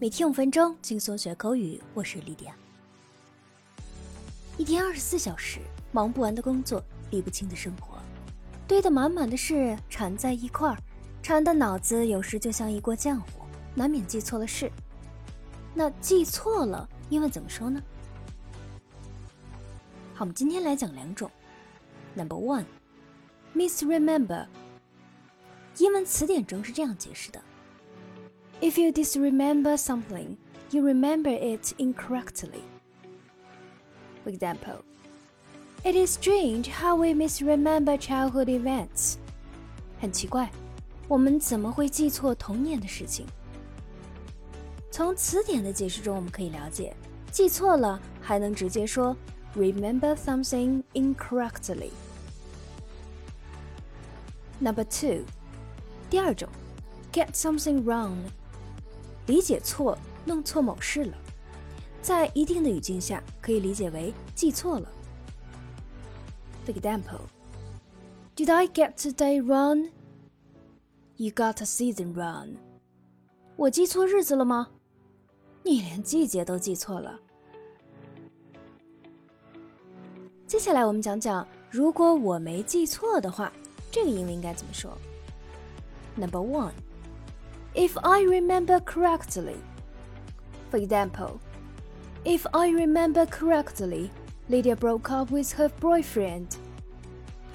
[0.00, 1.82] 每天五分钟，轻松学口语。
[1.92, 2.54] 我是莉迪亚。
[4.56, 5.58] 一天二十四小时，
[5.90, 6.80] 忙不完的工作，
[7.10, 7.98] 理不清的生活，
[8.68, 10.78] 堆得满满的事缠在一块儿，
[11.20, 13.42] 缠的脑子有时就像一锅浆糊，
[13.74, 14.70] 难免记错了事。
[15.74, 17.82] 那记错了，英文怎么说呢？
[20.14, 21.28] 好，我们今天来讲两种。
[22.14, 24.46] Number one，misremember。
[25.78, 27.42] 英文词典中是这样解释的。
[28.61, 30.37] If you disremember something,
[30.71, 32.61] you remember it incorrectly.
[34.23, 34.83] For example,
[35.83, 39.15] it is strange how we misremember childhood events.
[39.99, 40.49] 很奇怪，
[41.07, 43.25] 我们怎么会记错童年的事情？
[44.89, 46.95] 从词典的解释中，我们可以了解，
[47.31, 49.15] 记错了还能直接说
[49.55, 51.89] remember something incorrectly.
[54.59, 55.25] Number two，
[56.09, 56.47] 第二种，
[57.11, 58.15] get something wrong
[59.28, 61.16] 理解错，弄错某事了，
[62.02, 64.90] 在一定的语境下可以理解为记错了。
[66.66, 67.20] For example,
[68.38, 69.90] Did I get today wrong?
[71.16, 72.54] You got a season wrong.
[73.56, 74.68] 我记错日子了吗？
[75.64, 77.18] 你连季节都记错了。
[80.46, 83.52] 接下来我们讲讲，如果我没记错的话，
[83.90, 84.96] 这个英文应该怎么说
[86.14, 86.72] ？Number one.
[87.73, 89.57] If I remember correctly.
[90.69, 91.39] For example,
[92.23, 94.11] if I remember correctly,
[94.49, 96.57] Lydia broke up with her boyfriend.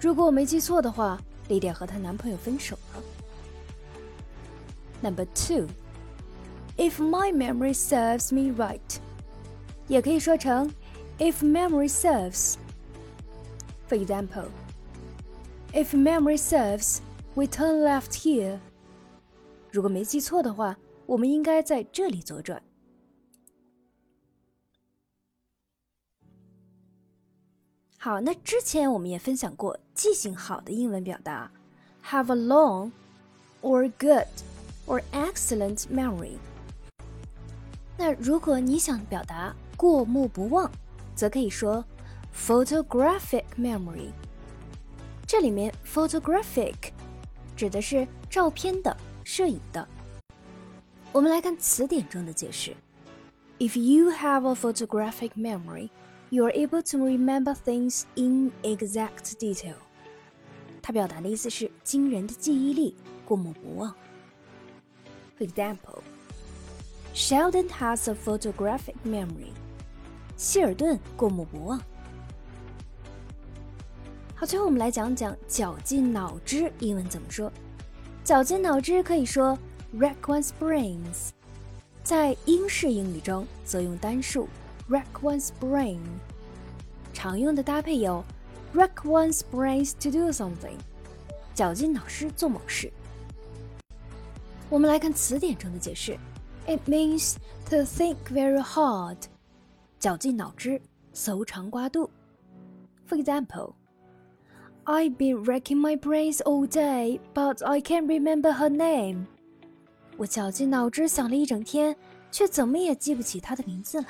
[0.00, 3.02] 如果我没记错的话，Lydia 和她男朋友分手了。
[5.02, 5.68] Number two,
[6.76, 8.80] if my memory serves me right，
[9.88, 10.70] 也可以说成
[11.18, 12.54] if memory serves.
[13.88, 14.46] For example,
[15.72, 16.98] if memory serves,
[17.34, 18.58] we turn left here.
[19.71, 22.61] 如果没记错的话，我们应该在这里左转。
[27.97, 31.51] 好，那之前我们也分享过记性好的英文表达
[32.03, 32.91] ，have a long
[33.61, 34.25] or good
[34.87, 36.37] or excellent memory。
[37.97, 40.71] 那如果你想表达过目不忘，
[41.13, 41.83] 则可以说
[42.33, 44.11] photographic memory。
[45.27, 46.75] 这里面 photographic
[47.55, 48.95] 指的是照片的。
[49.29, 49.87] 摄影的。
[51.11, 52.75] 我们来看词典中的解释
[53.59, 55.91] ：If you have a photographic memory,
[56.31, 59.75] you are able to remember things in exact detail。
[60.81, 63.93] 它表达的意思是惊人的记忆力，过目不忘。
[65.37, 66.01] For example,
[67.13, 69.51] Sheldon has a photographic memory。
[70.37, 71.79] 希尔顿过目不忘。
[74.33, 77.51] 好，最后我们来讲讲绞尽脑汁英文怎么说。
[78.29, 79.57] 绞尽脑汁可以说
[79.97, 81.29] rack one's brains，
[82.03, 84.47] 在英式英语中则用单数
[84.87, 85.97] rack one's brain。
[87.11, 88.23] 常用的搭配有
[88.75, 90.77] rack one's brains to do something，
[91.55, 92.93] 绞尽脑汁做某事。
[94.69, 96.15] 我们来看词典中的解释
[96.67, 97.33] ，it means
[97.67, 99.17] to think very hard，
[99.99, 100.79] 绞尽脑汁，
[101.13, 102.07] 搜肠刮肚。
[103.07, 103.78] For example。
[104.88, 109.26] I've been racking my brains all day, but I can't remember her name.
[110.16, 111.96] 我绞尽脑汁想了一整天，
[112.30, 114.06] 却怎么也记不起她的名字来。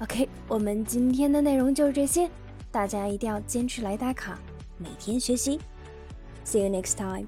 [0.00, 2.28] OK，我们今天的内容就是这些，
[2.70, 4.38] 大家一定要坚持来打卡，
[4.76, 5.58] 每天学习。
[6.44, 7.26] See you next time.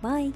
[0.00, 0.32] Bye.